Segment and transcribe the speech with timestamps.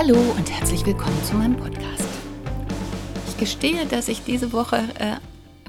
[0.00, 2.04] Hallo und herzlich willkommen zu meinem Podcast.
[3.26, 5.16] Ich gestehe, dass ich diese Woche äh,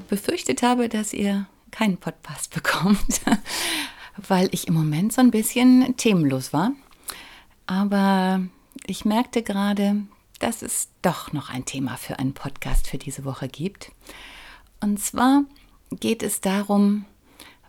[0.07, 3.21] befürchtet habe, dass ihr keinen Podcast bekommt,
[4.17, 6.73] weil ich im Moment so ein bisschen themenlos war.
[7.65, 8.43] Aber
[8.85, 10.04] ich merkte gerade,
[10.37, 13.91] dass es doch noch ein Thema für einen Podcast für diese Woche gibt.
[14.79, 15.45] Und zwar
[15.89, 17.05] geht es darum,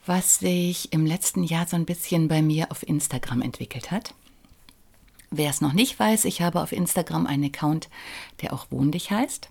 [0.05, 4.13] was sich im letzten Jahr so ein bisschen bei mir auf Instagram entwickelt hat.
[5.31, 7.89] Wer es noch nicht weiß, ich habe auf Instagram einen Account,
[8.43, 9.49] der auch Wohndig heißt.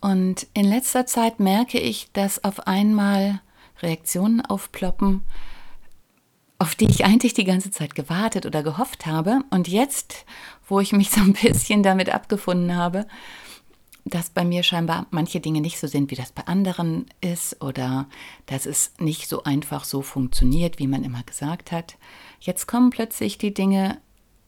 [0.00, 3.40] Und in letzter Zeit merke ich, dass auf einmal
[3.80, 5.22] Reaktionen aufploppen,
[6.58, 9.40] auf die ich eigentlich die ganze Zeit gewartet oder gehofft habe.
[9.50, 10.26] Und jetzt,
[10.68, 13.06] wo ich mich so ein bisschen damit abgefunden habe,
[14.04, 18.06] dass bei mir scheinbar manche Dinge nicht so sind, wie das bei anderen ist oder
[18.46, 21.96] dass es nicht so einfach so funktioniert, wie man immer gesagt hat.
[22.38, 23.98] Jetzt kommen plötzlich die Dinge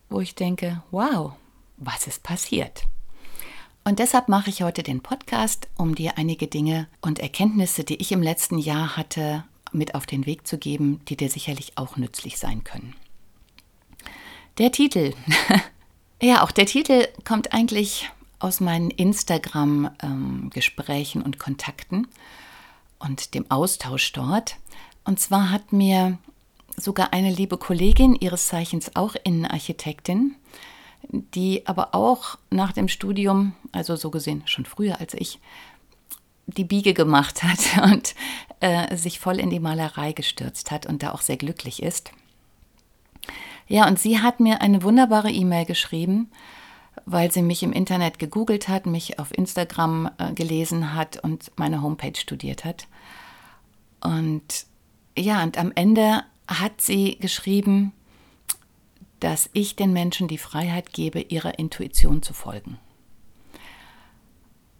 [0.08, 1.32] wo ich denke, wow,
[1.76, 2.84] was ist passiert?
[3.84, 8.12] Und deshalb mache ich heute den Podcast, um dir einige Dinge und Erkenntnisse, die ich
[8.12, 12.36] im letzten Jahr hatte, mit auf den Weg zu geben, die dir sicherlich auch nützlich
[12.38, 12.94] sein können.
[14.58, 15.14] Der Titel.
[16.22, 18.10] ja, auch der Titel kommt eigentlich
[18.40, 22.08] aus meinen Instagram-Gesprächen und Kontakten
[22.98, 24.56] und dem Austausch dort.
[25.04, 26.18] Und zwar hat mir
[26.78, 30.36] sogar eine liebe Kollegin, ihres Zeichens auch Innenarchitektin,
[31.10, 35.38] die aber auch nach dem Studium, also so gesehen schon früher als ich,
[36.46, 38.14] die Biege gemacht hat und
[38.60, 42.12] äh, sich voll in die Malerei gestürzt hat und da auch sehr glücklich ist.
[43.66, 46.30] Ja, und sie hat mir eine wunderbare E-Mail geschrieben,
[47.04, 51.82] weil sie mich im Internet gegoogelt hat, mich auf Instagram äh, gelesen hat und meine
[51.82, 52.86] Homepage studiert hat.
[54.00, 54.66] Und
[55.16, 57.92] ja, und am Ende hat sie geschrieben,
[59.20, 62.78] dass ich den Menschen die Freiheit gebe, ihrer Intuition zu folgen.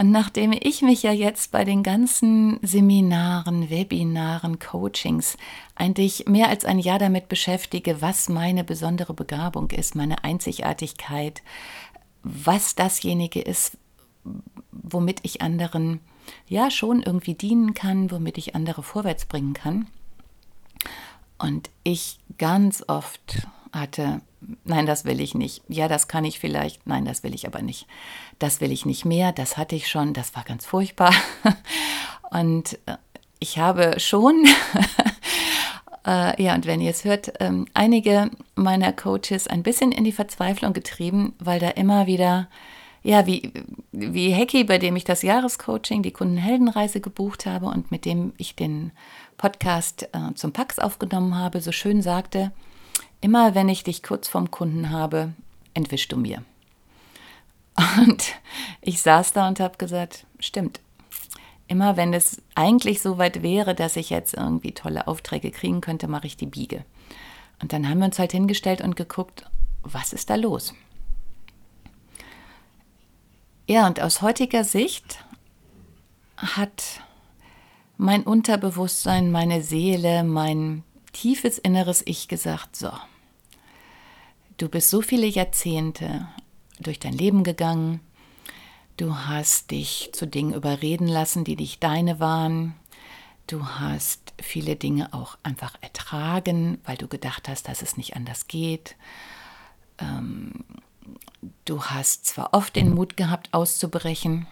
[0.01, 5.37] Und nachdem ich mich ja jetzt bei den ganzen Seminaren, Webinaren, Coachings
[5.75, 11.43] eigentlich mehr als ein Jahr damit beschäftige, was meine besondere Begabung ist, meine Einzigartigkeit,
[12.23, 13.77] was dasjenige ist,
[14.71, 15.99] womit ich anderen
[16.47, 19.89] ja schon irgendwie dienen kann, womit ich andere vorwärts bringen kann,
[21.39, 24.21] und ich ganz oft hatte,
[24.65, 25.63] nein, das will ich nicht.
[25.69, 26.87] Ja, das kann ich vielleicht.
[26.87, 27.87] Nein, das will ich aber nicht.
[28.39, 29.33] Das will ich nicht mehr.
[29.33, 30.15] Das hatte ich schon.
[30.15, 31.15] Das war ganz furchtbar.
[32.31, 32.97] Und äh,
[33.41, 34.45] ich habe schon,
[36.07, 40.13] äh, ja, und wenn ihr es hört, ähm, einige meiner Coaches ein bisschen in die
[40.13, 42.49] Verzweiflung getrieben, weil da immer wieder,
[43.05, 43.53] ja, wie,
[43.93, 48.57] wie Hecki, bei dem ich das Jahrescoaching, die Kundenheldenreise gebucht habe und mit dem ich
[48.57, 48.91] den
[49.39, 52.53] Podcast äh, zum Pax aufgenommen habe, so schön sagte,
[53.23, 55.33] immer wenn ich dich kurz vorm Kunden habe,
[55.73, 56.45] entwischst du mir.
[57.99, 58.35] Und
[58.83, 60.81] ich saß da und habe gesagt, stimmt.
[61.69, 66.09] Immer wenn es eigentlich so weit wäre, dass ich jetzt irgendwie tolle Aufträge kriegen könnte,
[66.09, 66.85] mache ich die Biege.
[67.61, 69.45] Und dann haben wir uns halt hingestellt und geguckt,
[69.83, 70.75] was ist da los?
[73.67, 75.23] Ja, und aus heutiger Sicht
[76.37, 77.03] hat
[77.99, 82.91] mein Unterbewusstsein, meine Seele, mein tiefes inneres Ich gesagt, so,
[84.57, 86.29] du bist so viele Jahrzehnte
[86.79, 88.01] durch dein Leben gegangen,
[88.97, 92.75] du hast dich zu Dingen überreden lassen, die nicht deine waren,
[93.49, 98.47] du hast viele Dinge auch einfach ertragen, weil du gedacht hast, dass es nicht anders
[98.47, 98.95] geht.
[99.99, 100.53] Ähm,
[101.65, 104.47] du hast zwar oft den Mut gehabt, auszubrechen,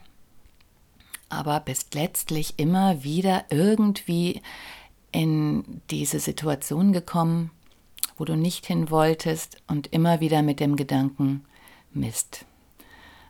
[1.28, 4.42] aber bist letztlich immer wieder irgendwie
[5.12, 7.50] in diese Situation gekommen,
[8.16, 11.44] wo du nicht hin wolltest und immer wieder mit dem Gedanken
[11.92, 12.44] Mist.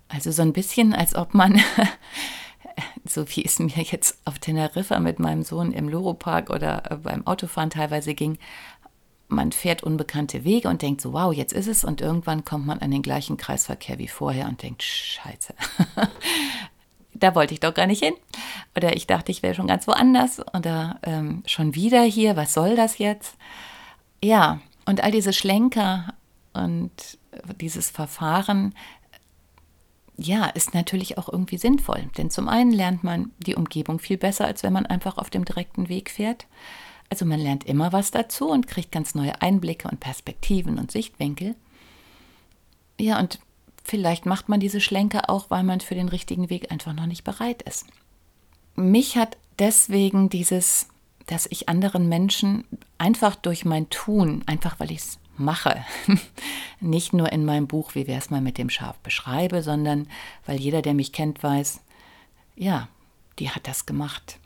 [0.08, 1.60] Also so ein bisschen, als ob man
[3.04, 7.26] so wie es mir jetzt auf Teneriffa mit meinem Sohn im Loro-Park oder äh, beim
[7.26, 8.38] Autofahren teilweise ging.
[9.28, 11.84] Man fährt unbekannte Wege und denkt so, wow, jetzt ist es.
[11.84, 15.54] Und irgendwann kommt man an den gleichen Kreisverkehr wie vorher und denkt, scheiße,
[17.18, 18.14] da wollte ich doch gar nicht hin.
[18.76, 20.40] Oder ich dachte, ich wäre schon ganz woanders.
[20.54, 23.36] Oder ähm, schon wieder hier, was soll das jetzt?
[24.22, 26.14] Ja, und all diese Schlenker
[26.52, 27.18] und
[27.60, 28.74] dieses Verfahren,
[30.16, 32.08] ja, ist natürlich auch irgendwie sinnvoll.
[32.16, 35.44] Denn zum einen lernt man die Umgebung viel besser, als wenn man einfach auf dem
[35.44, 36.46] direkten Weg fährt.
[37.10, 41.54] Also man lernt immer was dazu und kriegt ganz neue Einblicke und Perspektiven und Sichtwinkel.
[42.98, 43.38] Ja, und
[43.86, 47.24] vielleicht macht man diese Schlenker auch, weil man für den richtigen Weg einfach noch nicht
[47.24, 47.86] bereit ist.
[48.74, 50.88] Mich hat deswegen dieses,
[51.26, 52.64] dass ich anderen Menschen
[52.98, 55.84] einfach durch mein Tun, einfach weil ich es mache,
[56.80, 60.08] nicht nur in meinem Buch, wie wäre es mal mit dem Schaf beschreibe, sondern
[60.46, 61.80] weil jeder, der mich kennt, weiß,
[62.56, 62.88] ja,
[63.38, 64.38] die hat das gemacht.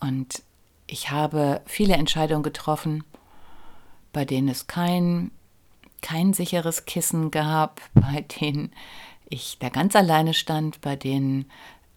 [0.00, 0.42] Und
[0.86, 3.04] ich habe viele Entscheidungen getroffen,
[4.12, 5.30] bei denen es kein,
[6.04, 8.70] kein sicheres Kissen gab, bei denen
[9.28, 11.46] ich da ganz alleine stand, bei denen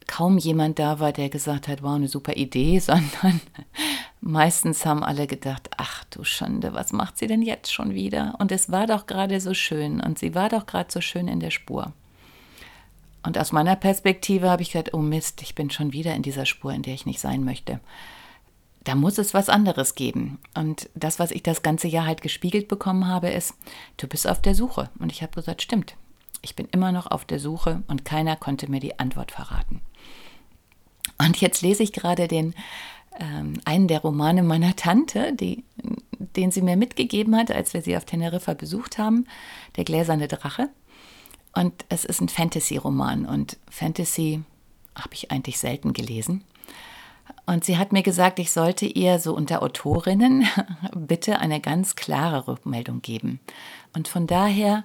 [0.07, 3.42] kaum jemand da war, der gesagt hat, wow, eine super Idee, sondern
[4.21, 8.36] meistens haben alle gedacht, ach du Schande, was macht sie denn jetzt schon wieder?
[8.39, 11.42] Und es war doch gerade so schön und sie war doch gerade so schön in
[11.42, 11.92] der Spur.
[13.24, 16.45] Und aus meiner Perspektive habe ich gesagt, oh Mist, ich bin schon wieder in dieser
[16.45, 17.81] Spur, in der ich nicht sein möchte.
[18.83, 20.39] Da muss es was anderes geben.
[20.56, 23.53] Und das, was ich das ganze Jahr halt gespiegelt bekommen habe, ist,
[23.97, 24.89] du bist auf der Suche.
[25.00, 25.95] Und ich habe gesagt, stimmt,
[26.41, 29.81] ich bin immer noch auf der Suche und keiner konnte mir die Antwort verraten.
[31.18, 32.53] Und jetzt lese ich gerade den
[33.19, 35.63] ähm, einen der Romane meiner Tante, die,
[36.35, 39.25] den sie mir mitgegeben hat, als wir sie auf Teneriffa besucht haben,
[39.75, 40.69] Der gläserne Drache.
[41.56, 44.44] Und es ist ein Fantasy-Roman und Fantasy
[44.95, 46.44] habe ich eigentlich selten gelesen.
[47.45, 50.45] Und sie hat mir gesagt, ich sollte ihr so unter Autorinnen
[50.95, 53.39] bitte eine ganz klare Rückmeldung geben.
[53.94, 54.83] Und von daher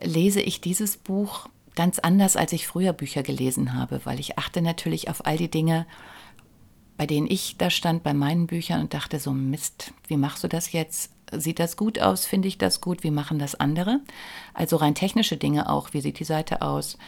[0.00, 4.62] lese ich dieses Buch ganz anders, als ich früher Bücher gelesen habe, weil ich achte
[4.62, 5.86] natürlich auf all die Dinge,
[6.96, 10.48] bei denen ich da stand bei meinen Büchern und dachte so, Mist, wie machst du
[10.48, 11.12] das jetzt?
[11.32, 12.26] Sieht das gut aus?
[12.26, 13.04] Finde ich das gut?
[13.04, 14.00] Wie machen das andere?
[14.54, 15.92] Also rein technische Dinge auch.
[15.92, 16.98] Wie sieht die Seite aus?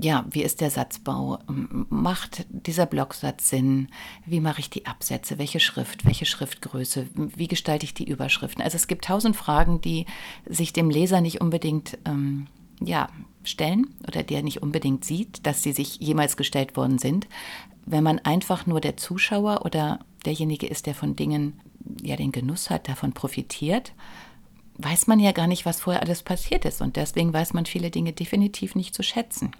[0.00, 1.38] Ja, wie ist der Satzbau?
[1.46, 3.88] Macht dieser Blocksatz Sinn?
[4.26, 5.38] Wie mache ich die Absätze?
[5.38, 6.04] Welche Schrift?
[6.04, 7.06] Welche Schriftgröße?
[7.14, 8.62] Wie gestalte ich die Überschriften?
[8.62, 10.06] Also es gibt tausend Fragen, die
[10.46, 12.46] sich dem Leser nicht unbedingt ähm,
[12.80, 13.08] ja,
[13.44, 17.26] stellen oder der nicht unbedingt sieht, dass sie sich jemals gestellt worden sind,
[17.86, 21.60] wenn man einfach nur der Zuschauer oder derjenige ist, der von Dingen
[22.02, 23.92] ja den Genuss hat, davon profitiert,
[24.78, 26.80] weiß man ja gar nicht, was vorher alles passiert ist.
[26.80, 29.52] Und deswegen weiß man viele Dinge definitiv nicht zu schätzen.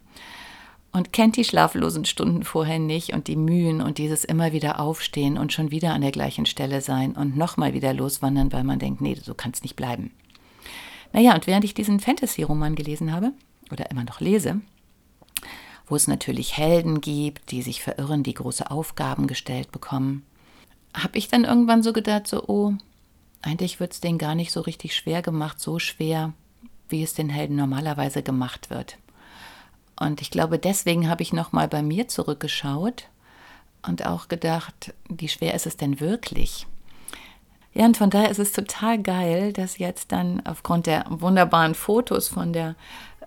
[0.91, 5.37] Und kennt die schlaflosen Stunden vorher nicht und die Mühen und dieses immer wieder aufstehen
[5.37, 9.03] und schon wieder an der gleichen Stelle sein und nochmal wieder loswandern, weil man denkt,
[9.03, 10.13] nee, so kann es nicht bleiben.
[11.13, 13.33] Naja, und während ich diesen Fantasy-Roman gelesen habe,
[13.71, 14.61] oder immer noch lese,
[15.87, 20.25] wo es natürlich Helden gibt, die sich verirren, die große Aufgaben gestellt bekommen,
[20.95, 22.73] habe ich dann irgendwann so gedacht, so, oh,
[23.43, 26.33] eigentlich wird es denen gar nicht so richtig schwer gemacht, so schwer,
[26.89, 28.99] wie es den Helden normalerweise gemacht wird.
[29.99, 33.09] Und ich glaube, deswegen habe ich nochmal bei mir zurückgeschaut
[33.87, 36.67] und auch gedacht, wie schwer ist es denn wirklich?
[37.75, 42.29] Ja, und von daher ist es total geil, dass jetzt dann aufgrund der wunderbaren Fotos
[42.29, 42.75] von der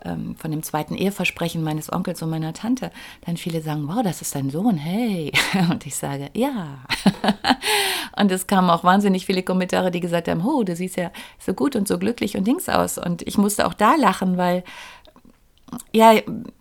[0.05, 2.91] ähm, von dem zweiten Eheversprechen meines Onkels und meiner Tante,
[3.25, 5.31] dann viele sagen, wow, das ist dein Sohn, hey.
[5.69, 6.79] Und ich sage, ja.
[8.17, 11.53] und es kamen auch wahnsinnig viele Kommentare, die gesagt haben, oh, du siehst ja so
[11.53, 12.97] gut und so glücklich und Dings aus.
[12.97, 14.63] Und ich musste auch da lachen, weil
[15.93, 16.13] ja,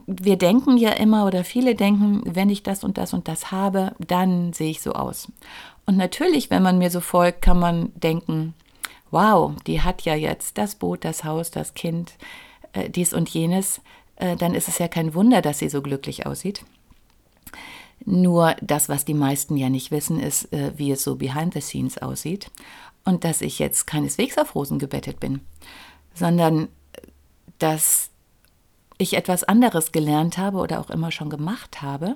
[0.06, 3.92] wir denken ja immer oder viele denken, wenn ich das und das und das habe,
[3.98, 5.28] dann sehe ich so aus.
[5.86, 8.54] Und natürlich, wenn man mir so folgt, kann man denken,
[9.10, 12.14] wow, die hat ja jetzt das Boot, das Haus, das Kind,
[12.72, 13.80] äh, dies und jenes,
[14.16, 16.64] äh, dann ist es ja kein Wunder, dass sie so glücklich aussieht.
[18.04, 21.60] Nur das, was die meisten ja nicht wissen, ist, äh, wie es so behind the
[21.60, 22.50] scenes aussieht.
[23.04, 25.40] Und dass ich jetzt keineswegs auf Rosen gebettet bin,
[26.14, 26.68] sondern
[27.58, 28.10] dass
[28.98, 32.14] ich etwas anderes gelernt habe oder auch immer schon gemacht habe,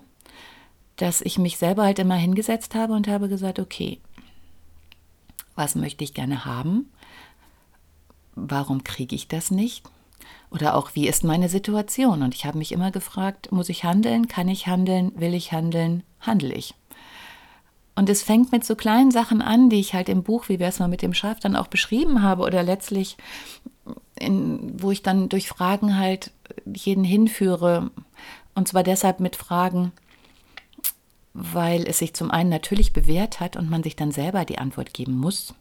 [0.96, 4.00] dass ich mich selber halt immer hingesetzt habe und habe gesagt, okay,
[5.54, 6.90] was möchte ich gerne haben?
[8.34, 9.84] Warum kriege ich das nicht?
[10.50, 12.22] Oder auch, wie ist meine Situation?
[12.22, 14.28] Und ich habe mich immer gefragt, muss ich handeln?
[14.28, 15.12] Kann ich handeln?
[15.16, 16.02] Will ich handeln?
[16.20, 16.74] Handle ich?
[17.96, 20.66] Und es fängt mit so kleinen Sachen an, die ich halt im Buch, wie wir
[20.66, 23.16] es mal mit dem Schaf dann auch beschrieben habe, oder letztlich,
[24.18, 26.32] in, wo ich dann durch Fragen halt
[26.66, 27.90] jeden hinführe.
[28.54, 29.92] Und zwar deshalb mit Fragen,
[31.32, 34.94] weil es sich zum einen natürlich bewährt hat und man sich dann selber die Antwort
[34.94, 35.54] geben muss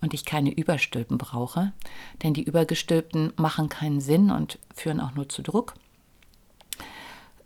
[0.00, 1.72] und ich keine Überstülpen brauche,
[2.22, 5.74] denn die Übergestülpten machen keinen Sinn und führen auch nur zu Druck,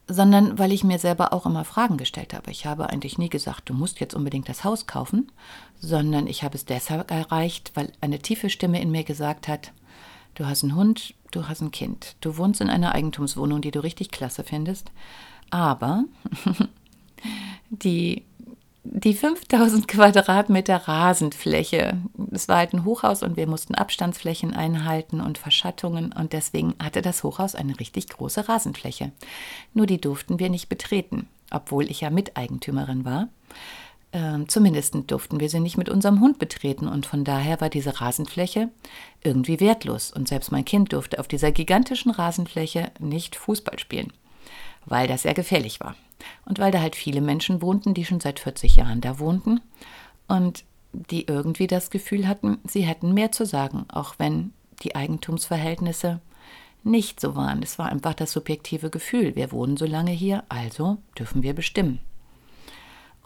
[0.06, 2.50] sondern weil ich mir selber auch immer Fragen gestellt habe.
[2.50, 5.30] Ich habe eigentlich nie gesagt, du musst jetzt unbedingt das Haus kaufen,
[5.78, 9.72] sondern ich habe es deshalb erreicht, weil eine tiefe Stimme in mir gesagt hat,
[10.34, 13.80] du hast einen Hund, du hast ein Kind, du wohnst in einer Eigentumswohnung, die du
[13.80, 14.90] richtig klasse findest,
[15.50, 16.04] aber
[17.70, 18.24] die
[18.84, 21.98] die 5000 Quadratmeter Rasenfläche.
[22.32, 27.02] Es war halt ein Hochhaus und wir mussten Abstandsflächen einhalten und Verschattungen und deswegen hatte
[27.02, 29.12] das Hochhaus eine richtig große Rasenfläche.
[29.74, 33.28] Nur die durften wir nicht betreten, obwohl ich ja Miteigentümerin war.
[34.12, 38.00] Ähm, zumindest durften wir sie nicht mit unserem Hund betreten und von daher war diese
[38.00, 38.68] Rasenfläche
[39.22, 44.12] irgendwie wertlos und selbst mein Kind durfte auf dieser gigantischen Rasenfläche nicht Fußball spielen,
[44.84, 45.94] weil das ja gefährlich war.
[46.44, 49.60] Und weil da halt viele Menschen wohnten, die schon seit 40 Jahren da wohnten
[50.28, 56.20] und die irgendwie das Gefühl hatten, sie hätten mehr zu sagen, auch wenn die Eigentumsverhältnisse
[56.82, 57.62] nicht so waren.
[57.62, 62.00] Es war einfach das subjektive Gefühl, wir wohnen so lange hier, also dürfen wir bestimmen.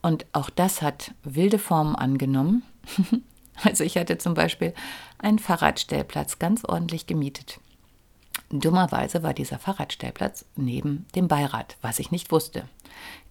[0.02, 2.62] Und auch das hat wilde Formen angenommen.
[3.62, 4.74] also ich hatte zum Beispiel
[5.18, 7.60] einen Fahrradstellplatz ganz ordentlich gemietet.
[8.60, 12.68] Dummerweise war dieser Fahrradstellplatz neben dem Beirat, was ich nicht wusste.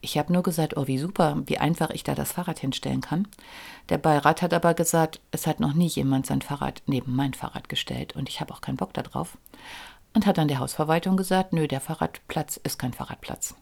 [0.01, 3.27] Ich habe nur gesagt, oh wie super, wie einfach ich da das Fahrrad hinstellen kann.
[3.89, 7.69] Der Beirat hat aber gesagt, es hat noch nie jemand sein Fahrrad neben mein Fahrrad
[7.69, 9.37] gestellt und ich habe auch keinen Bock darauf.
[10.13, 13.55] Und hat dann der Hausverwaltung gesagt, nö, der Fahrradplatz ist kein Fahrradplatz.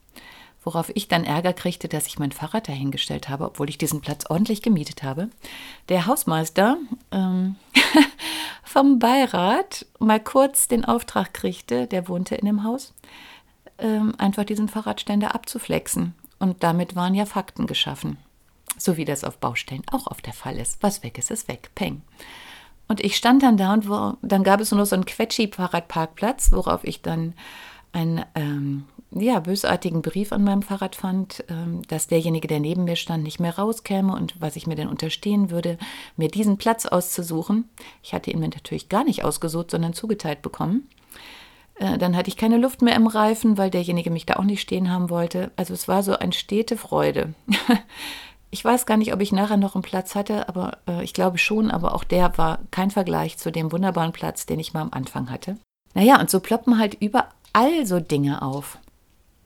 [0.63, 4.25] Worauf ich dann Ärger kriegte, dass ich mein Fahrrad dahingestellt habe, obwohl ich diesen Platz
[4.29, 5.29] ordentlich gemietet habe.
[5.89, 6.77] Der Hausmeister
[7.11, 7.55] ähm,
[8.71, 12.93] vom Beirat mal kurz den Auftrag kriegte, der wohnte in dem Haus,
[13.77, 16.15] ähm, einfach diesen Fahrradständer abzuflexen.
[16.39, 18.17] Und damit waren ja Fakten geschaffen.
[18.77, 20.81] So wie das auf Baustellen auch oft der Fall ist.
[20.81, 21.69] Was weg ist, ist weg.
[21.75, 22.01] Peng.
[22.87, 26.83] Und ich stand dann da und wo, dann gab es nur so einen Quetschi-Fahrradparkplatz, worauf
[26.83, 27.33] ich dann
[27.91, 32.95] einen ähm, ja, bösartigen Brief an meinem Fahrrad fand, ähm, dass derjenige, der neben mir
[32.95, 35.77] stand, nicht mehr rauskäme und was ich mir denn unterstehen würde,
[36.15, 37.69] mir diesen Platz auszusuchen.
[38.01, 40.87] Ich hatte ihn mir natürlich gar nicht ausgesucht, sondern zugeteilt bekommen.
[41.75, 44.61] Äh, dann hatte ich keine Luft mehr im Reifen, weil derjenige mich da auch nicht
[44.61, 45.51] stehen haben wollte.
[45.57, 47.33] Also es war so eine stete Freude.
[48.51, 51.37] ich weiß gar nicht, ob ich nachher noch einen Platz hatte, aber äh, ich glaube
[51.37, 54.93] schon, aber auch der war kein Vergleich zu dem wunderbaren Platz, den ich mal am
[54.93, 55.57] Anfang hatte.
[55.93, 58.77] Naja, und so ploppen halt überall so Dinge auf.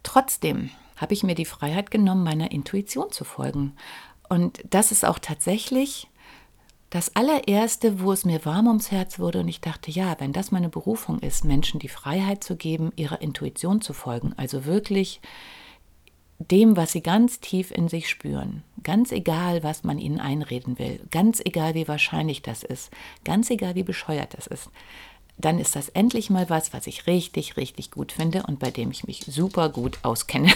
[0.06, 3.74] Trotzdem habe ich mir die Freiheit genommen, meiner Intuition zu folgen.
[4.30, 6.08] Und das ist auch tatsächlich
[6.92, 10.52] das allererste, wo es mir warm ums Herz wurde und ich dachte, ja, wenn das
[10.52, 15.20] meine Berufung ist, Menschen die Freiheit zu geben, ihrer Intuition zu folgen, also wirklich
[16.38, 21.00] dem, was sie ganz tief in sich spüren, ganz egal, was man ihnen einreden will,
[21.10, 22.92] ganz egal, wie wahrscheinlich das ist,
[23.24, 24.70] ganz egal, wie bescheuert das ist,
[25.38, 28.92] dann ist das endlich mal was, was ich richtig, richtig gut finde und bei dem
[28.92, 30.54] ich mich super gut auskenne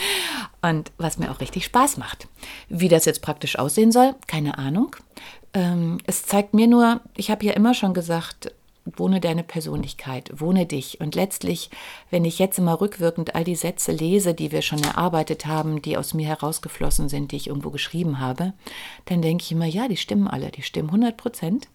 [0.62, 2.28] und was mir auch richtig Spaß macht.
[2.68, 4.96] Wie das jetzt praktisch aussehen soll, keine Ahnung.
[5.52, 8.52] Ähm, es zeigt mir nur, ich habe ja immer schon gesagt,
[8.84, 11.00] wohne deine Persönlichkeit, wohne dich.
[11.00, 11.70] Und letztlich,
[12.10, 15.96] wenn ich jetzt immer rückwirkend all die Sätze lese, die wir schon erarbeitet haben, die
[15.96, 18.52] aus mir herausgeflossen sind, die ich irgendwo geschrieben habe,
[19.06, 21.68] dann denke ich immer, ja, die stimmen alle, die stimmen 100 Prozent.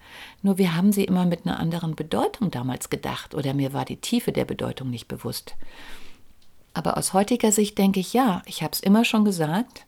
[0.44, 3.98] Nur wir haben sie immer mit einer anderen Bedeutung damals gedacht oder mir war die
[3.98, 5.56] Tiefe der Bedeutung nicht bewusst.
[6.74, 9.86] Aber aus heutiger Sicht denke ich, ja, ich habe es immer schon gesagt,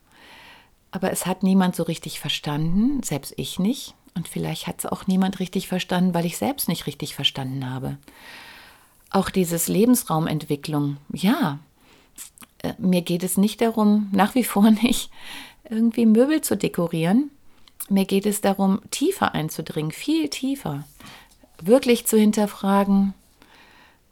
[0.90, 3.94] aber es hat niemand so richtig verstanden, selbst ich nicht.
[4.14, 7.96] Und vielleicht hat es auch niemand richtig verstanden, weil ich selbst nicht richtig verstanden habe.
[9.10, 11.58] Auch dieses Lebensraumentwicklung, ja,
[12.62, 15.10] äh, mir geht es nicht darum, nach wie vor nicht,
[15.68, 17.30] irgendwie Möbel zu dekorieren.
[17.88, 20.84] Mir geht es darum, tiefer einzudringen, viel tiefer.
[21.60, 23.14] Wirklich zu hinterfragen,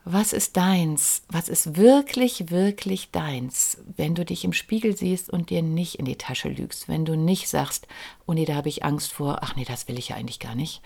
[0.04, 1.22] was ist deins?
[1.28, 3.78] Was ist wirklich, wirklich deins?
[3.96, 7.16] Wenn du dich im Spiegel siehst und dir nicht in die Tasche lügst, wenn du
[7.16, 7.86] nicht sagst,
[8.26, 10.54] oh nee, da habe ich Angst vor, ach nee, das will ich ja eigentlich gar
[10.54, 10.80] nicht,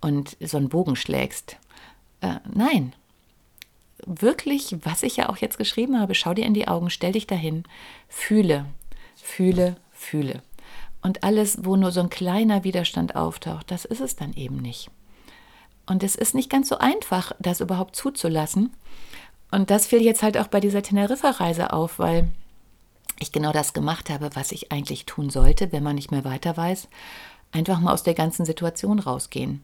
[0.00, 1.56] und so einen Bogen schlägst.
[2.20, 2.92] Äh, nein.
[4.04, 7.26] Wirklich, was ich ja auch jetzt geschrieben habe, schau dir in die Augen, stell dich
[7.26, 7.64] dahin,
[8.08, 8.66] fühle,
[9.14, 10.42] fühle, fühle.
[11.02, 14.90] Und alles, wo nur so ein kleiner Widerstand auftaucht, das ist es dann eben nicht.
[15.86, 18.72] Und es ist nicht ganz so einfach, das überhaupt zuzulassen.
[19.50, 22.28] Und das fiel jetzt halt auch bei dieser Teneriffa-Reise auf, weil
[23.18, 26.56] ich genau das gemacht habe, was ich eigentlich tun sollte, wenn man nicht mehr weiter
[26.56, 26.88] weiß.
[27.52, 29.62] Einfach mal aus der ganzen Situation rausgehen.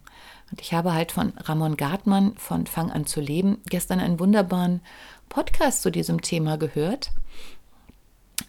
[0.50, 4.80] Und ich habe halt von Ramon Gartmann von Fang an zu leben gestern einen wunderbaren
[5.28, 7.10] Podcast zu diesem Thema gehört,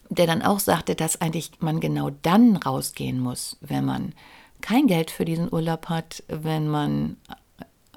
[0.09, 4.13] der dann auch sagte, dass eigentlich man genau dann rausgehen muss, wenn man
[4.61, 7.17] kein Geld für diesen Urlaub hat, wenn man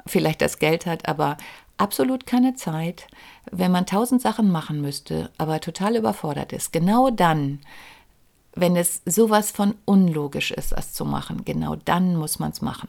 [0.06, 1.36] vielleicht das Geld hat, aber
[1.78, 3.06] absolut keine Zeit,
[3.50, 6.72] wenn man tausend Sachen machen müsste, aber total überfordert ist.
[6.72, 7.60] Genau dann,
[8.54, 12.88] wenn es sowas von unlogisch ist, das zu machen, genau dann muss man es machen.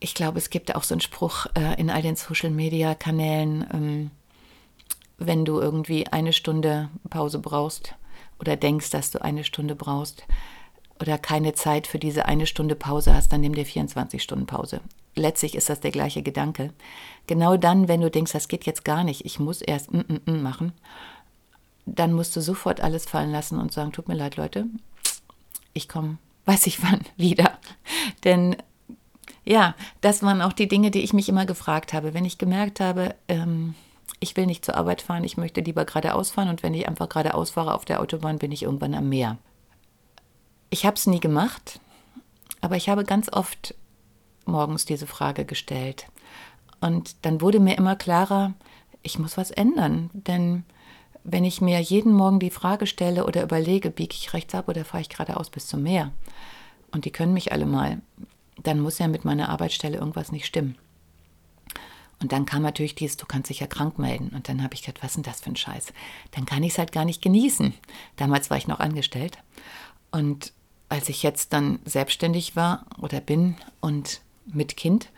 [0.00, 4.10] Ich glaube, es gibt auch so einen Spruch äh, in all den Social-Media-Kanälen, ähm,
[5.18, 7.94] wenn du irgendwie eine Stunde Pause brauchst
[8.38, 10.24] oder denkst, dass du eine Stunde brauchst
[11.00, 14.80] oder keine Zeit für diese eine Stunde Pause hast, dann nimm dir 24 Stunden Pause.
[15.18, 16.72] Letztlich ist das der gleiche Gedanke.
[17.26, 20.20] Genau dann, wenn du denkst, das geht jetzt gar nicht, ich muss erst mm, mm,
[20.30, 20.72] mm machen,
[21.86, 24.66] dann musst du sofort alles fallen lassen und sagen, tut mir leid, Leute,
[25.72, 27.58] ich komme, weiß ich wann, wieder.
[28.24, 28.56] Denn
[29.44, 32.14] ja, das waren auch die Dinge, die ich mich immer gefragt habe.
[32.14, 33.74] Wenn ich gemerkt habe, ähm,
[34.20, 37.08] ich will nicht zur Arbeit fahren, ich möchte lieber geradeaus fahren und wenn ich einfach
[37.08, 39.38] geradeaus fahre auf der Autobahn, bin ich irgendwann am Meer.
[40.70, 41.80] Ich habe es nie gemacht,
[42.60, 43.74] aber ich habe ganz oft
[44.48, 46.06] morgens diese Frage gestellt.
[46.80, 48.54] Und dann wurde mir immer klarer,
[49.02, 50.64] ich muss was ändern, denn
[51.24, 54.84] wenn ich mir jeden Morgen die Frage stelle oder überlege, biege ich rechts ab oder
[54.84, 56.12] fahre ich geradeaus bis zum Meer,
[56.90, 58.00] und die können mich alle mal,
[58.62, 60.76] dann muss ja mit meiner Arbeitsstelle irgendwas nicht stimmen.
[62.20, 64.30] Und dann kam natürlich dieses, du kannst dich ja krank melden.
[64.34, 65.92] Und dann habe ich gedacht, was ist denn das für ein Scheiß?
[66.32, 67.74] Dann kann ich es halt gar nicht genießen.
[68.16, 69.38] Damals war ich noch angestellt.
[70.10, 70.52] Und
[70.88, 74.20] als ich jetzt dann selbstständig war oder bin und
[74.52, 75.10] mit Kind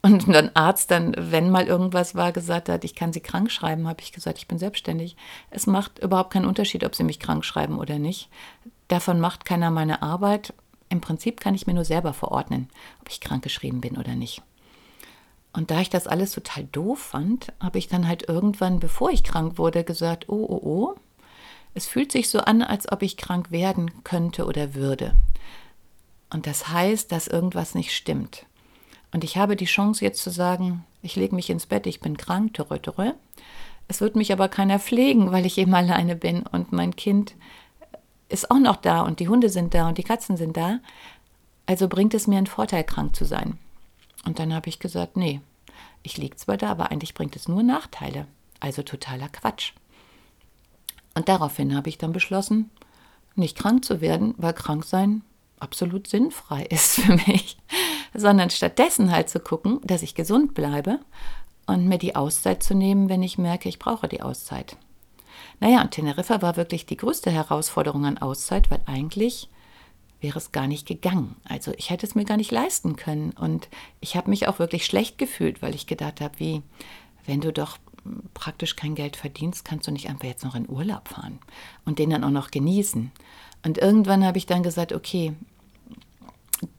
[0.00, 3.88] und ein Arzt dann, wenn mal irgendwas war, gesagt hat, ich kann sie krank schreiben,
[3.88, 5.16] habe ich gesagt, ich bin selbstständig.
[5.50, 8.28] Es macht überhaupt keinen Unterschied, ob sie mich krank schreiben oder nicht.
[8.86, 10.54] Davon macht keiner meine Arbeit.
[10.88, 12.68] Im Prinzip kann ich mir nur selber verordnen,
[13.00, 14.40] ob ich krank geschrieben bin oder nicht.
[15.52, 19.24] Und da ich das alles total doof fand, habe ich dann halt irgendwann, bevor ich
[19.24, 20.94] krank wurde, gesagt, oh, oh, oh,
[21.74, 25.14] es fühlt sich so an, als ob ich krank werden könnte oder würde.
[26.30, 28.46] Und das heißt, dass irgendwas nicht stimmt.
[29.12, 32.16] Und ich habe die Chance jetzt zu sagen, ich lege mich ins Bett, ich bin
[32.16, 33.12] krank, törö, törö.
[33.88, 37.34] Es wird mich aber keiner pflegen, weil ich eben alleine bin und mein Kind
[38.28, 40.80] ist auch noch da und die Hunde sind da und die Katzen sind da.
[41.64, 43.58] Also bringt es mir einen Vorteil, krank zu sein.
[44.26, 45.40] Und dann habe ich gesagt, nee,
[46.02, 48.26] ich liege zwar da, aber eigentlich bringt es nur Nachteile.
[48.60, 49.72] Also totaler Quatsch.
[51.14, 52.70] Und daraufhin habe ich dann beschlossen,
[53.34, 55.22] nicht krank zu werden, weil krank sein
[55.60, 57.56] absolut sinnfrei ist für mich,
[58.14, 61.00] sondern stattdessen halt zu gucken, dass ich gesund bleibe
[61.66, 64.76] und mir die Auszeit zu nehmen, wenn ich merke, ich brauche die Auszeit.
[65.60, 69.48] Naja, und Teneriffa war wirklich die größte Herausforderung an Auszeit, weil eigentlich
[70.20, 71.36] wäre es gar nicht gegangen.
[71.44, 73.32] Also ich hätte es mir gar nicht leisten können.
[73.32, 73.68] Und
[74.00, 76.62] ich habe mich auch wirklich schlecht gefühlt, weil ich gedacht habe, wie,
[77.26, 77.78] wenn du doch
[78.34, 81.38] praktisch kein Geld verdienst, kannst du nicht einfach jetzt noch in Urlaub fahren
[81.84, 83.12] und den dann auch noch genießen.
[83.64, 85.34] Und irgendwann habe ich dann gesagt, okay,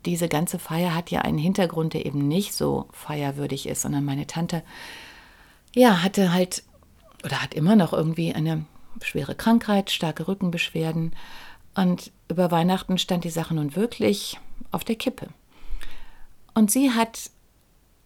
[0.05, 4.27] diese ganze Feier hat ja einen Hintergrund, der eben nicht so feierwürdig ist, sondern meine
[4.27, 4.63] Tante,
[5.73, 6.63] ja, hatte halt
[7.23, 8.65] oder hat immer noch irgendwie eine
[9.01, 11.15] schwere Krankheit, starke Rückenbeschwerden.
[11.75, 14.39] Und über Weihnachten stand die Sache nun wirklich
[14.71, 15.27] auf der Kippe.
[16.53, 17.29] Und sie hat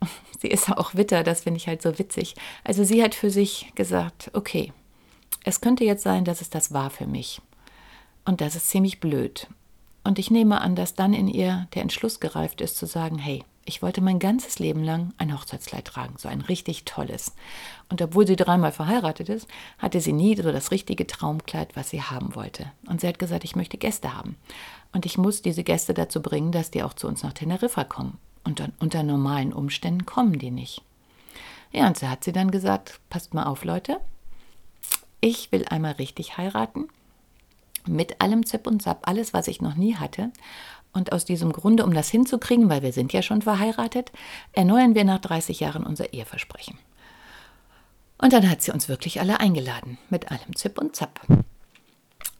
[0.39, 2.35] sie ist auch Witter, das finde ich halt so witzig.
[2.63, 4.73] Also sie hat für sich gesagt, okay,
[5.43, 7.41] es könnte jetzt sein, dass es das war für mich.
[8.25, 9.47] Und das ist ziemlich blöd.
[10.03, 13.43] Und ich nehme an, dass dann in ihr der Entschluss gereift ist zu sagen, hey,
[13.65, 17.33] ich wollte mein ganzes Leben lang ein Hochzeitskleid tragen, so ein richtig tolles.
[17.89, 22.01] Und obwohl sie dreimal verheiratet ist, hatte sie nie so das richtige Traumkleid, was sie
[22.01, 22.71] haben wollte.
[22.87, 24.35] Und sie hat gesagt, ich möchte Gäste haben.
[24.91, 28.17] Und ich muss diese Gäste dazu bringen, dass die auch zu uns nach Teneriffa kommen.
[28.43, 30.81] Und unter normalen Umständen kommen die nicht.
[31.71, 33.99] Ja, und so hat sie dann gesagt, passt mal auf, Leute,
[35.21, 36.89] ich will einmal richtig heiraten,
[37.87, 40.31] mit allem Zip und Zap, alles, was ich noch nie hatte.
[40.93, 44.11] Und aus diesem Grunde, um das hinzukriegen, weil wir sind ja schon verheiratet,
[44.51, 46.77] erneuern wir nach 30 Jahren unser Eheversprechen.
[48.19, 51.19] Und dann hat sie uns wirklich alle eingeladen, mit allem Zip und Zap.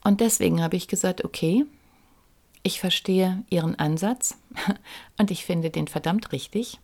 [0.04, 1.66] Und deswegen habe ich gesagt, okay,
[2.62, 4.38] ich verstehe Ihren Ansatz
[5.18, 6.80] und ich finde den verdammt richtig.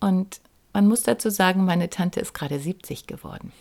[0.00, 0.40] Und
[0.72, 3.52] man muss dazu sagen, meine Tante ist gerade 70 geworden.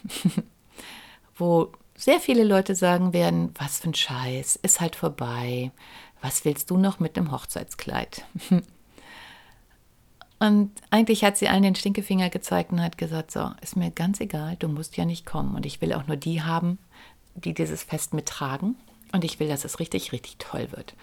[1.35, 5.71] Wo sehr viele Leute sagen werden, was für ein Scheiß, ist halt vorbei.
[6.21, 8.23] Was willst du noch mit dem Hochzeitskleid?
[10.39, 14.19] Und eigentlich hat sie allen den Stinkefinger gezeigt und hat gesagt, so, ist mir ganz
[14.19, 15.55] egal, du musst ja nicht kommen.
[15.55, 16.77] Und ich will auch nur die haben,
[17.33, 18.75] die dieses Fest mittragen.
[19.11, 20.93] Und ich will, dass es richtig, richtig toll wird.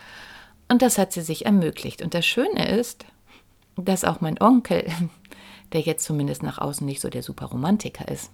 [0.68, 2.00] Und das hat sie sich ermöglicht.
[2.00, 3.06] Und das Schöne ist,
[3.76, 4.86] dass auch mein Onkel,
[5.72, 8.30] der jetzt zumindest nach außen nicht so der Superromantiker ist,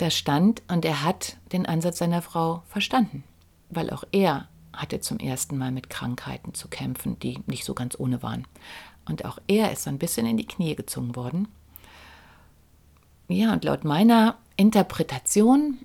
[0.00, 3.24] da stand und er hat den Ansatz seiner Frau verstanden,
[3.68, 7.98] weil auch er hatte zum ersten Mal mit Krankheiten zu kämpfen, die nicht so ganz
[7.98, 8.46] ohne waren.
[9.06, 11.48] Und auch er ist so ein bisschen in die Knie gezogen worden.
[13.28, 15.78] Ja, und laut meiner Interpretation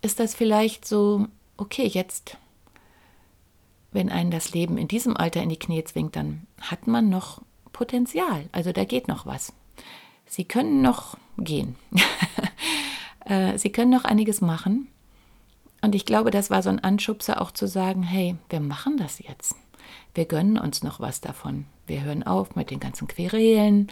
[0.00, 2.36] ist das vielleicht so, okay, jetzt,
[3.92, 7.42] wenn einen das Leben in diesem Alter in die Knie zwingt, dann hat man noch
[7.72, 8.48] Potenzial.
[8.52, 9.52] Also da geht noch was.
[10.26, 11.76] Sie können noch gehen.
[13.32, 14.88] Äh, Sie können noch einiges machen.
[15.80, 19.18] Und ich glaube, das war so ein Anschubser auch zu sagen, hey, wir machen das
[19.18, 19.56] jetzt.
[20.14, 21.64] Wir gönnen uns noch was davon.
[21.86, 23.90] Wir hören auf mit den ganzen Querelen.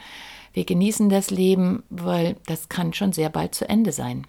[0.52, 4.26] Wir genießen das Leben, weil das kann schon sehr bald zu Ende sein.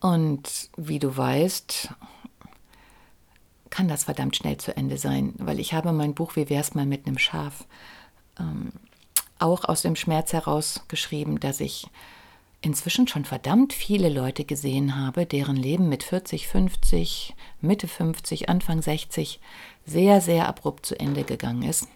[0.00, 1.88] Und wie du weißt,
[3.70, 6.86] kann das verdammt schnell zu Ende sein, weil ich habe mein Buch Wie wär's mal
[6.86, 7.66] mit einem Schaf
[8.38, 8.72] ähm,
[9.38, 11.88] auch aus dem Schmerz heraus geschrieben, dass ich
[12.60, 18.82] inzwischen schon verdammt viele Leute gesehen habe, deren Leben mit 40, 50, Mitte 50, Anfang
[18.82, 19.40] 60
[19.86, 21.88] sehr, sehr abrupt zu Ende gegangen ist.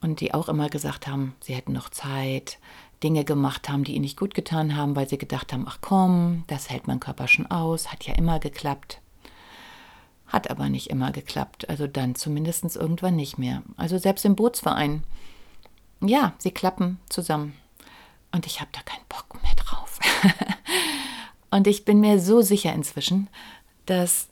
[0.00, 2.58] Und die auch immer gesagt haben, sie hätten noch Zeit,
[3.02, 6.44] Dinge gemacht haben, die ihnen nicht gut getan haben, weil sie gedacht haben, ach komm,
[6.46, 9.00] das hält mein Körper schon aus, hat ja immer geklappt.
[10.26, 13.62] Hat aber nicht immer geklappt, also dann zumindest irgendwann nicht mehr.
[13.76, 15.04] Also selbst im Bootsverein,
[16.00, 17.54] ja, sie klappen zusammen.
[18.32, 19.51] Und ich habe da keinen Bock mehr.
[21.50, 23.28] und ich bin mir so sicher inzwischen,
[23.86, 24.28] dass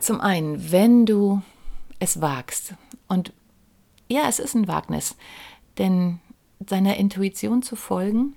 [0.00, 1.42] zum einen, wenn du
[1.98, 2.74] es wagst,
[3.08, 3.32] und
[4.08, 5.16] ja, es ist ein Wagnis,
[5.78, 6.20] denn
[6.68, 8.36] seiner Intuition zu folgen,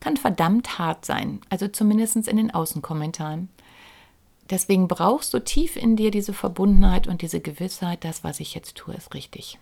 [0.00, 3.48] kann verdammt hart sein, also zumindest in den Außenkommentaren.
[4.50, 8.76] Deswegen brauchst du tief in dir diese Verbundenheit und diese Gewissheit, das, was ich jetzt
[8.76, 9.58] tue, ist richtig.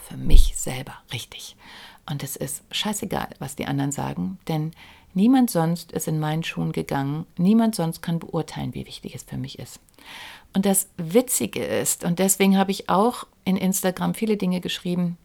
[0.00, 1.56] Für mich selber richtig.
[2.10, 4.72] Und es ist scheißegal, was die anderen sagen, denn
[5.14, 9.36] niemand sonst ist in meinen Schuhen gegangen, niemand sonst kann beurteilen, wie wichtig es für
[9.36, 9.80] mich ist.
[10.52, 15.18] Und das Witzige ist, und deswegen habe ich auch in Instagram viele Dinge geschrieben,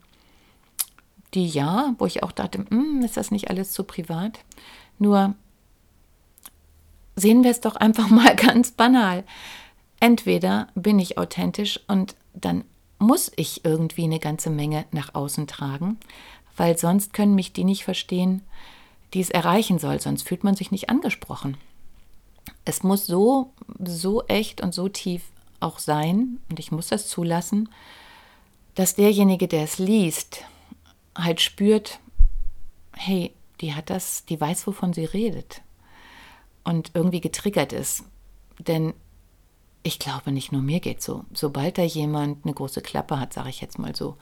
[1.34, 4.40] die ja, wo ich auch dachte, hm, ist das nicht alles zu privat?
[4.98, 5.36] Nur
[7.16, 9.24] sehen wir es doch einfach mal ganz banal.
[10.00, 12.64] Entweder bin ich authentisch und dann
[12.98, 15.98] muss ich irgendwie eine ganze Menge nach außen tragen,
[16.58, 18.42] weil sonst können mich die nicht verstehen,
[19.14, 21.58] die es erreichen soll, sonst fühlt man sich nicht angesprochen.
[22.66, 25.24] Es muss so, so echt und so tief
[25.60, 27.70] auch sein, und ich muss das zulassen,
[28.76, 30.46] dass derjenige, der es liest,
[31.18, 32.00] halt spürt,
[32.94, 35.62] hey, die hat das, die weiß, wovon sie redet
[36.64, 38.04] und irgendwie getriggert ist.
[38.60, 38.94] Denn
[39.82, 41.24] ich glaube, nicht nur mir geht so.
[41.34, 44.18] Sobald da jemand eine große Klappe hat, sage ich jetzt mal so,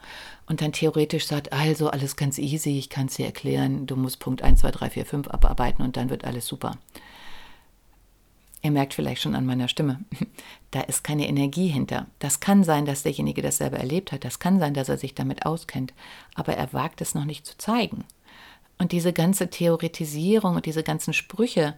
[0.46, 4.20] und dann theoretisch sagt, also alles ganz easy, ich kann es dir erklären, du musst
[4.20, 6.78] Punkt 1, 2, 3, 4, 5 abarbeiten und dann wird alles super.
[8.62, 10.00] Ihr merkt vielleicht schon an meiner Stimme,
[10.70, 12.06] da ist keine Energie hinter.
[12.18, 15.14] Das kann sein, dass derjenige das selber erlebt hat, das kann sein, dass er sich
[15.14, 15.92] damit auskennt,
[16.34, 18.04] aber er wagt es noch nicht zu zeigen.
[18.78, 21.74] Und diese ganze Theoretisierung und diese ganzen Sprüche,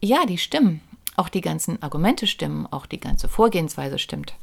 [0.00, 0.80] ja, die stimmen.
[1.16, 4.34] Auch die ganzen Argumente stimmen, auch die ganze Vorgehensweise stimmt.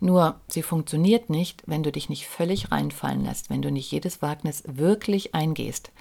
[0.00, 4.20] Nur sie funktioniert nicht, wenn du dich nicht völlig reinfallen lässt, wenn du nicht jedes
[4.20, 5.92] Wagnis wirklich eingehst.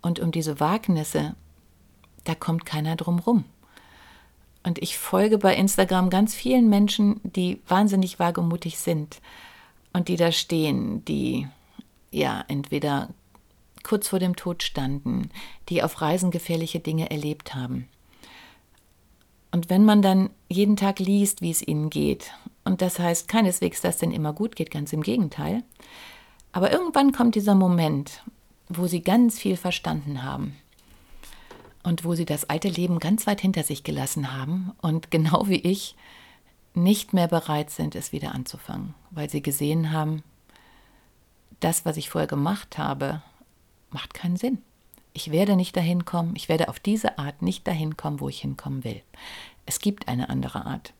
[0.00, 1.34] Und um diese Wagnisse,
[2.24, 3.44] da kommt keiner drum rum.
[4.62, 9.20] Und ich folge bei Instagram ganz vielen Menschen, die wahnsinnig wagemutig sind
[9.92, 11.46] und die da stehen, die
[12.10, 13.08] ja entweder
[13.82, 15.30] kurz vor dem Tod standen,
[15.68, 17.88] die auf Reisen gefährliche Dinge erlebt haben.
[19.52, 22.32] Und wenn man dann jeden Tag liest, wie es ihnen geht,
[22.64, 25.62] und das heißt keineswegs, dass es denn immer gut geht, ganz im Gegenteil,
[26.52, 28.22] aber irgendwann kommt dieser Moment,
[28.68, 30.56] wo sie ganz viel verstanden haben
[31.82, 35.60] und wo sie das alte Leben ganz weit hinter sich gelassen haben und genau wie
[35.60, 35.96] ich
[36.74, 40.22] nicht mehr bereit sind, es wieder anzufangen, weil sie gesehen haben,
[41.58, 43.22] das, was ich vorher gemacht habe,
[43.90, 44.58] macht keinen Sinn.
[45.12, 48.40] Ich werde nicht dahin kommen, ich werde auf diese Art nicht dahin kommen, wo ich
[48.40, 49.02] hinkommen will.
[49.66, 50.92] Es gibt eine andere Art.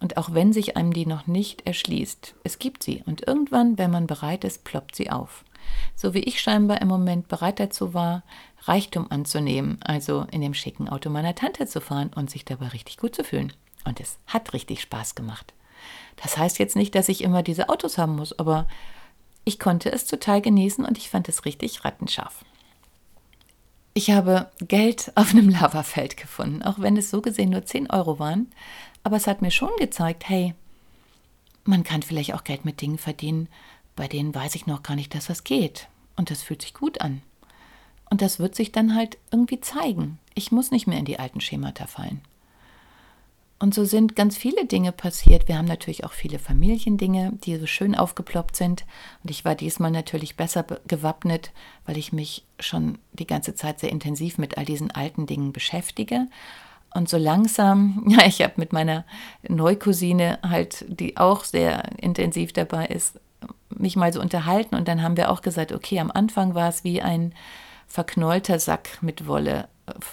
[0.00, 3.02] Und auch wenn sich einem die noch nicht erschließt, es gibt sie.
[3.06, 5.44] Und irgendwann, wenn man bereit ist, ploppt sie auf.
[5.94, 8.24] So wie ich scheinbar im Moment bereit dazu war,
[8.62, 12.96] Reichtum anzunehmen, also in dem schicken Auto meiner Tante zu fahren und sich dabei richtig
[12.96, 13.52] gut zu fühlen.
[13.84, 15.54] Und es hat richtig Spaß gemacht.
[16.16, 18.66] Das heißt jetzt nicht, dass ich immer diese Autos haben muss, aber
[19.44, 22.44] ich konnte es total genießen und ich fand es richtig rattenscharf.
[23.94, 28.18] Ich habe Geld auf einem Lavafeld gefunden, auch wenn es so gesehen nur 10 Euro
[28.18, 28.50] waren.
[29.04, 30.54] Aber es hat mir schon gezeigt, hey,
[31.64, 33.48] man kann vielleicht auch Geld mit Dingen verdienen,
[33.94, 35.88] bei denen weiß ich noch gar nicht, dass das geht.
[36.16, 37.22] Und das fühlt sich gut an.
[38.10, 40.18] Und das wird sich dann halt irgendwie zeigen.
[40.34, 42.20] Ich muss nicht mehr in die alten Schemata fallen.
[43.62, 45.46] Und so sind ganz viele Dinge passiert.
[45.46, 48.84] Wir haben natürlich auch viele Familiendinge, die so schön aufgeploppt sind.
[49.22, 51.52] Und ich war diesmal natürlich besser gewappnet,
[51.86, 56.26] weil ich mich schon die ganze Zeit sehr intensiv mit all diesen alten Dingen beschäftige.
[56.92, 59.04] Und so langsam, ja, ich habe mit meiner
[59.48, 63.20] Neucousine halt, die auch sehr intensiv dabei ist,
[63.70, 64.74] mich mal so unterhalten.
[64.74, 67.32] Und dann haben wir auch gesagt, okay, am Anfang war es wie ein
[67.86, 69.68] verknollter Sack mit Wolle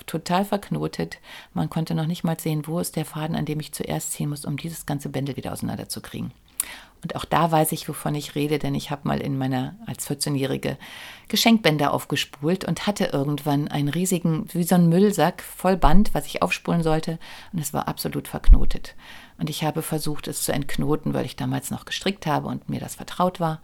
[0.05, 1.19] total verknotet.
[1.53, 4.29] Man konnte noch nicht mal sehen, wo ist der Faden, an dem ich zuerst ziehen
[4.29, 6.32] muss, um dieses ganze Bändel wieder auseinanderzukriegen.
[7.01, 10.10] Und auch da weiß ich, wovon ich rede, denn ich habe mal in meiner als
[10.10, 10.77] 14-Jährige
[11.29, 16.41] Geschenkbänder aufgespult und hatte irgendwann einen riesigen, wie so ein Müllsack voll Band, was ich
[16.41, 17.17] aufspulen sollte.
[17.53, 18.95] Und es war absolut verknotet.
[19.38, 22.82] Und ich habe versucht, es zu entknoten, weil ich damals noch gestrickt habe und mir
[22.82, 23.62] das vertraut war.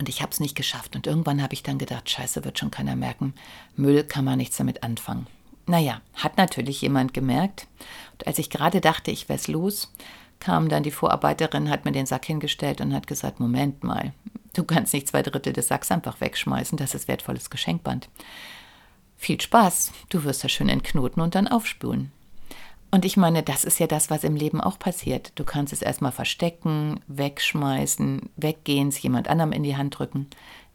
[0.00, 0.96] Und ich habe es nicht geschafft.
[0.96, 3.34] Und irgendwann habe ich dann gedacht, scheiße, wird schon keiner merken.
[3.76, 5.26] Müll kann man nichts damit anfangen.
[5.66, 7.66] Naja, hat natürlich jemand gemerkt.
[8.12, 9.92] Und als ich gerade dachte, ich wär's los,
[10.40, 14.14] kam dann die Vorarbeiterin, hat mir den Sack hingestellt und hat gesagt, Moment mal,
[14.54, 18.08] du kannst nicht zwei Drittel des Sacks einfach wegschmeißen, das ist wertvolles Geschenkband.
[19.18, 22.10] Viel Spaß, du wirst das schön entknoten und dann aufspülen.
[22.90, 25.32] Und ich meine, das ist ja das, was im Leben auch passiert.
[25.36, 30.26] Du kannst es erstmal verstecken, wegschmeißen, weggehen, es jemand anderem in die Hand drücken.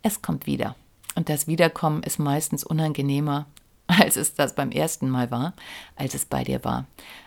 [0.01, 0.75] Es kommt wieder.
[1.15, 3.47] Und das Wiederkommen ist meistens unangenehmer,
[3.88, 5.54] als es das beim ersten Mal war,
[5.95, 6.86] als es bei dir war.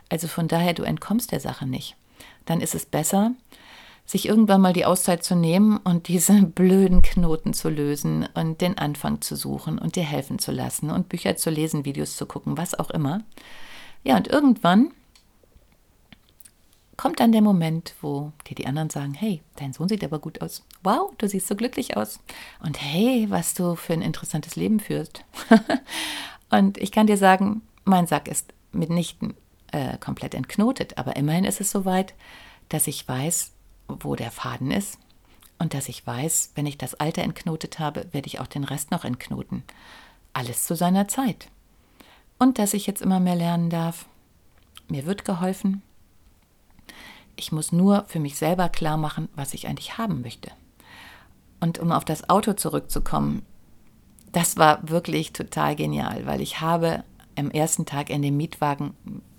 [0.08, 1.96] Also von daher, du entkommst der Sache nicht.
[2.46, 3.32] Dann ist es besser,
[4.06, 8.78] sich irgendwann mal die Auszeit zu nehmen und diese blöden Knoten zu lösen und den
[8.78, 12.56] Anfang zu suchen und dir helfen zu lassen und Bücher zu lesen, Videos zu gucken,
[12.56, 13.22] was auch immer
[14.04, 14.92] ja, und irgendwann
[16.98, 20.42] kommt dann der Moment, wo dir die anderen sagen, hey, dein Sohn sieht aber gut
[20.42, 20.64] aus.
[20.82, 22.18] Wow, du siehst so glücklich aus.
[22.60, 25.24] Und hey, was du für ein interessantes Leben führst.
[26.50, 29.34] und ich kann dir sagen, mein Sack ist mitnichten
[29.70, 32.14] äh, komplett entknotet, aber immerhin ist es soweit,
[32.68, 33.52] dass ich weiß,
[33.86, 34.98] wo der Faden ist
[35.58, 38.90] und dass ich weiß, wenn ich das alte entknotet habe, werde ich auch den Rest
[38.90, 39.62] noch entknoten.
[40.32, 41.48] Alles zu seiner Zeit
[42.38, 44.06] und dass ich jetzt immer mehr lernen darf.
[44.88, 45.82] Mir wird geholfen.
[47.36, 50.50] Ich muss nur für mich selber klar machen, was ich eigentlich haben möchte.
[51.60, 53.42] Und um auf das Auto zurückzukommen,
[54.32, 57.04] das war wirklich total genial, weil ich habe
[57.36, 58.94] am ersten Tag in dem Mietwagen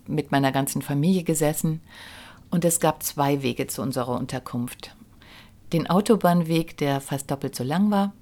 [0.08, 1.82] mit meiner ganzen Familie gesessen
[2.50, 4.96] und es gab zwei Wege zu unserer Unterkunft.
[5.72, 8.14] Den Autobahnweg, der fast doppelt so lang war,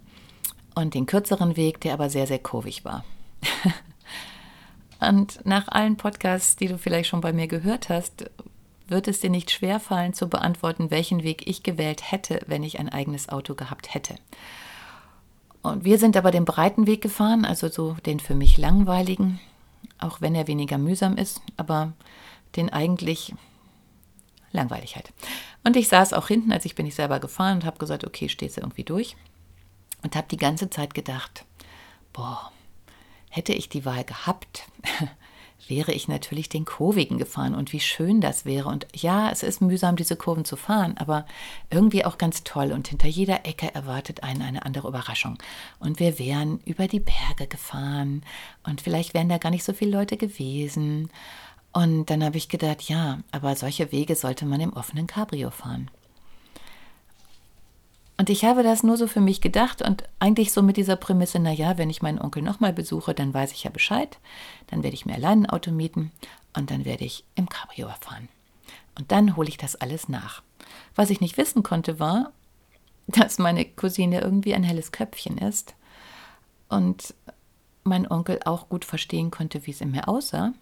[0.75, 3.03] und den kürzeren Weg, der aber sehr, sehr kurvig war.
[4.99, 8.29] Und nach allen Podcasts, die du vielleicht schon bei mir gehört hast,
[8.87, 12.89] wird es dir nicht schwerfallen zu beantworten, welchen Weg ich gewählt hätte, wenn ich ein
[12.89, 14.15] eigenes Auto gehabt hätte.
[15.61, 19.39] Und wir sind aber den breiten Weg gefahren, also so den für mich langweiligen,
[19.99, 21.93] auch wenn er weniger mühsam ist, aber
[22.55, 23.33] den eigentlich
[24.51, 25.11] langweilig halt.
[25.63, 28.29] Und ich saß auch hinten, als ich bin ich selber gefahren und habe gesagt, okay,
[28.29, 29.17] stehst du irgendwie durch.
[30.03, 31.43] Und habe die ganze Zeit gedacht,
[32.13, 32.51] boah,
[33.37, 34.63] Hätte ich die Wahl gehabt,
[35.67, 38.67] wäre ich natürlich den Kurvigen gefahren und wie schön das wäre.
[38.67, 41.27] Und ja, es ist mühsam, diese Kurven zu fahren, aber
[41.69, 42.71] irgendwie auch ganz toll.
[42.71, 45.37] Und hinter jeder Ecke erwartet einen eine andere Überraschung.
[45.77, 48.23] Und wir wären über die Berge gefahren
[48.63, 51.11] und vielleicht wären da gar nicht so viele Leute gewesen.
[51.73, 55.91] Und dann habe ich gedacht, ja, aber solche Wege sollte man im offenen Cabrio fahren.
[58.19, 61.39] Und ich habe das nur so für mich gedacht und eigentlich so mit dieser Prämisse,
[61.39, 64.17] naja, wenn ich meinen Onkel nochmal besuche, dann weiß ich ja Bescheid,
[64.67, 66.11] dann werde ich mir allein ein Auto mieten
[66.55, 68.27] und dann werde ich im Cabrio fahren.
[68.97, 70.41] Und dann hole ich das alles nach.
[70.95, 72.31] Was ich nicht wissen konnte, war,
[73.07, 75.75] dass meine Cousine irgendwie ein helles Köpfchen ist
[76.69, 77.13] und
[77.83, 80.53] mein Onkel auch gut verstehen konnte, wie es in mir aussah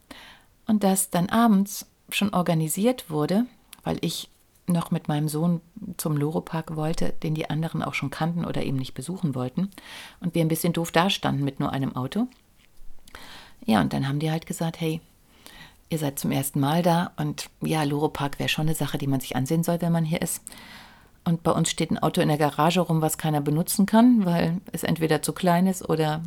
[0.67, 3.45] und dass dann abends schon organisiert wurde,
[3.83, 4.29] weil ich
[4.67, 5.62] noch mit meinem Sohn
[5.97, 9.69] zum Loro-Park wollte, den die anderen auch schon kannten oder eben nicht besuchen wollten.
[10.19, 12.28] Und wir ein bisschen doof dastanden mit nur einem Auto.
[13.65, 15.01] Ja, und dann haben die halt gesagt, hey,
[15.89, 19.19] ihr seid zum ersten Mal da und ja, Loro-Park wäre schon eine Sache, die man
[19.19, 20.41] sich ansehen soll, wenn man hier ist.
[21.23, 24.62] Und bei uns steht ein Auto in der Garage rum, was keiner benutzen kann, weil
[24.71, 26.21] es entweder zu klein ist oder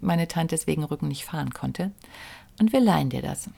[0.00, 1.92] meine Tante es wegen Rücken nicht fahren konnte.
[2.58, 3.48] Und wir leihen dir das.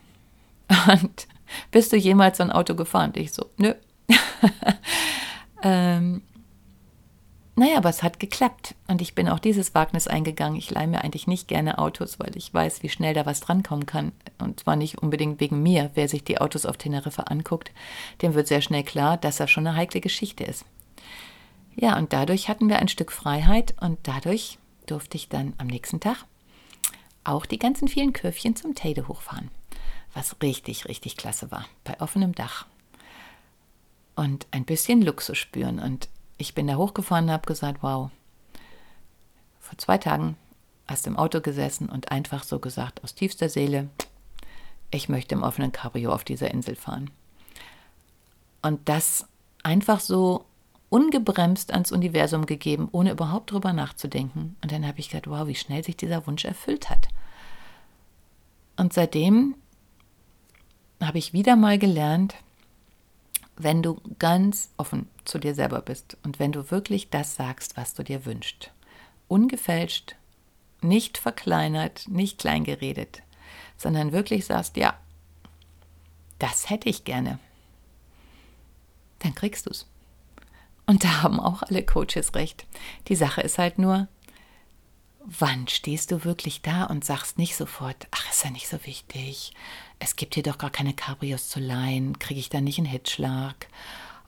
[0.88, 1.27] Und
[1.70, 3.12] bist du jemals so ein Auto gefahren?
[3.16, 3.75] Ich so, nö,
[5.62, 6.23] ähm,
[7.61, 10.57] naja, aber es hat geklappt und ich bin auch dieses Wagnis eingegangen.
[10.57, 13.85] Ich leihe mir eigentlich nicht gerne Autos, weil ich weiß, wie schnell da was drankommen
[13.85, 14.12] kann.
[14.38, 15.90] Und zwar nicht unbedingt wegen mir.
[15.92, 17.73] Wer sich die Autos auf Teneriffa anguckt,
[18.23, 20.64] dem wird sehr schnell klar, dass das schon eine heikle Geschichte ist.
[21.77, 26.01] Ja, und dadurch hatten wir ein Stück Freiheit und dadurch durfte ich dann am nächsten
[26.01, 26.25] Tag
[27.25, 29.51] auch die ganzen vielen Köpfchen zum Teide hochfahren,
[30.14, 32.66] was richtig, richtig klasse war, bei offenem Dach.
[34.20, 35.78] Und ein bisschen Luxus spüren.
[35.78, 38.11] Und ich bin da hochgefahren und habe gesagt, wow,
[39.61, 40.37] vor zwei Tagen
[40.87, 43.88] hast du im Auto gesessen und einfach so gesagt, aus tiefster Seele,
[44.90, 47.09] ich möchte im offenen Cabrio auf dieser Insel fahren.
[48.61, 49.26] Und das
[49.62, 50.44] einfach so
[50.90, 54.54] ungebremst ans Universum gegeben, ohne überhaupt drüber nachzudenken.
[54.62, 57.09] Und dann habe ich gedacht, wow, wie schnell sich dieser Wunsch erfüllt hat.
[58.76, 59.54] Und seitdem
[61.02, 62.35] habe ich wieder mal gelernt,
[63.62, 67.94] wenn du ganz offen zu dir selber bist und wenn du wirklich das sagst, was
[67.94, 68.70] du dir wünschst,
[69.29, 70.16] ungefälscht,
[70.83, 73.23] nicht verkleinert, nicht kleingeredet,
[73.77, 74.94] sondern wirklich sagst, ja,
[76.38, 77.38] das hätte ich gerne,
[79.20, 79.87] dann kriegst du es.
[80.87, 82.66] Und da haben auch alle Coaches recht.
[83.09, 84.09] Die Sache ist halt nur,
[85.24, 89.52] wann stehst du wirklich da und sagst nicht sofort, ach, ist ja nicht so wichtig,
[89.98, 93.68] es gibt hier doch gar keine Cabrios zu leihen, kriege ich da nicht einen Hitschlag?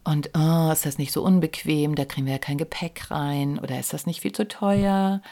[0.05, 3.79] Und oh, ist das nicht so unbequem, da kriegen wir ja kein Gepäck rein oder
[3.79, 5.23] ist das nicht viel zu teuer?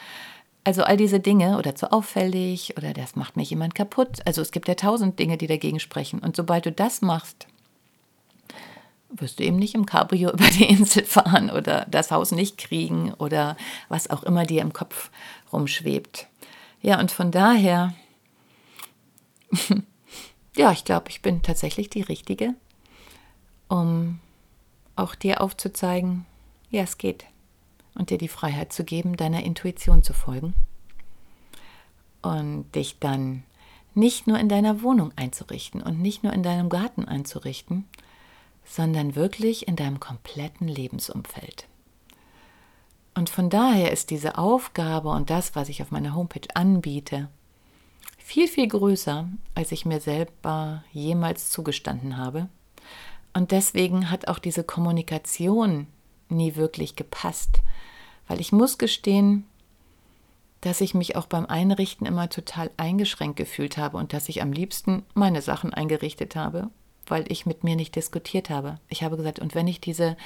[0.63, 4.19] Also all diese Dinge oder zu auffällig oder das macht mich jemand kaputt.
[4.25, 6.19] Also es gibt ja tausend Dinge, die dagegen sprechen.
[6.19, 7.47] Und sobald du das machst,
[9.13, 13.13] wirst du eben nicht im Cabrio über die Insel fahren oder das Haus nicht kriegen
[13.15, 13.57] oder
[13.89, 15.11] was auch immer dir im Kopf
[15.51, 16.27] rumschwebt.
[16.81, 17.93] Ja, und von daher,
[20.55, 22.55] ja, ich glaube, ich bin tatsächlich die Richtige,
[23.67, 24.19] um
[24.95, 26.25] auch dir aufzuzeigen,
[26.69, 27.25] ja, es geht.
[27.93, 30.53] Und dir die Freiheit zu geben, deiner Intuition zu folgen.
[32.21, 33.43] Und dich dann
[33.93, 37.85] nicht nur in deiner Wohnung einzurichten und nicht nur in deinem Garten einzurichten,
[38.71, 41.67] sondern wirklich in deinem kompletten Lebensumfeld.
[43.13, 47.27] Und von daher ist diese Aufgabe und das, was ich auf meiner Homepage anbiete,
[48.17, 52.47] viel, viel größer, als ich mir selber jemals zugestanden habe.
[53.33, 55.87] Und deswegen hat auch diese Kommunikation
[56.29, 57.61] nie wirklich gepasst,
[58.29, 59.45] weil ich muss gestehen,
[60.61, 64.53] dass ich mich auch beim Einrichten immer total eingeschränkt gefühlt habe und dass ich am
[64.53, 66.69] liebsten meine Sachen eingerichtet habe
[67.11, 68.79] weil ich mit mir nicht diskutiert habe.
[68.89, 70.17] Ich habe gesagt, und wenn ich diese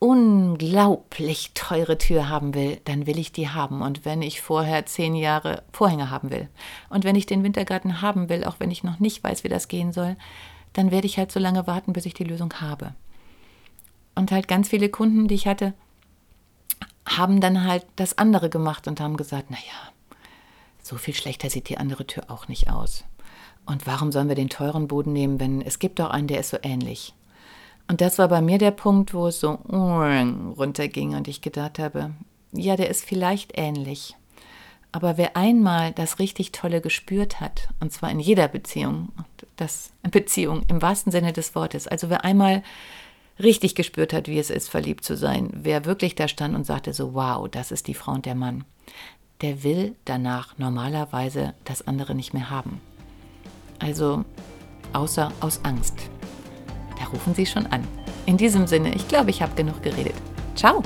[0.00, 3.80] unglaublich teure Tür haben will, dann will ich die haben.
[3.80, 6.48] Und wenn ich vorher zehn Jahre Vorhänge haben will
[6.90, 9.68] und wenn ich den Wintergarten haben will, auch wenn ich noch nicht weiß, wie das
[9.68, 10.16] gehen soll,
[10.74, 12.94] dann werde ich halt so lange warten, bis ich die Lösung habe.
[14.14, 15.72] Und halt ganz viele Kunden, die ich hatte,
[17.06, 19.62] haben dann halt das andere gemacht und haben gesagt, naja,
[20.82, 23.04] so viel schlechter sieht die andere Tür auch nicht aus.
[23.66, 26.50] Und warum sollen wir den teuren Boden nehmen, wenn es gibt doch einen, der ist
[26.50, 27.14] so ähnlich?
[27.88, 32.12] Und das war bei mir der Punkt, wo es so runterging und ich gedacht habe,
[32.52, 34.16] ja, der ist vielleicht ähnlich.
[34.92, 39.08] Aber wer einmal das richtig Tolle gespürt hat, und zwar in jeder Beziehung,
[39.56, 42.62] das Beziehung im wahrsten Sinne des Wortes, also wer einmal
[43.38, 46.92] richtig gespürt hat, wie es ist, verliebt zu sein, wer wirklich da stand und sagte
[46.92, 48.64] so, wow, das ist die Frau und der Mann,
[49.40, 52.80] der will danach normalerweise das andere nicht mehr haben.
[53.84, 54.24] Also
[54.94, 55.94] außer aus Angst.
[56.98, 57.86] Da rufen Sie schon an.
[58.24, 60.14] In diesem Sinne, ich glaube, ich habe genug geredet.
[60.56, 60.82] Ciao.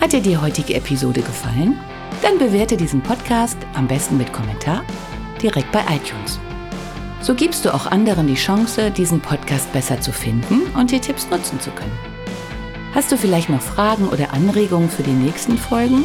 [0.00, 1.78] Hat dir die heutige Episode gefallen?
[2.22, 4.82] Dann bewerte diesen Podcast am besten mit Kommentar
[5.40, 6.40] direkt bei iTunes.
[7.20, 11.28] So gibst du auch anderen die Chance, diesen Podcast besser zu finden und die Tipps
[11.30, 11.96] nutzen zu können.
[12.94, 16.04] Hast du vielleicht noch Fragen oder Anregungen für die nächsten Folgen?